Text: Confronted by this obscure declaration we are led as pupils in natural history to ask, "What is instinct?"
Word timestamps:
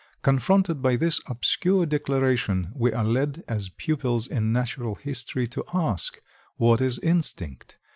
Confronted 0.23 0.81
by 0.81 0.95
this 0.95 1.21
obscure 1.27 1.85
declaration 1.85 2.71
we 2.75 2.91
are 2.91 3.03
led 3.03 3.43
as 3.47 3.69
pupils 3.69 4.25
in 4.25 4.51
natural 4.51 4.95
history 4.95 5.45
to 5.49 5.63
ask, 5.75 6.23
"What 6.55 6.81
is 6.81 6.97
instinct?" 6.97 7.77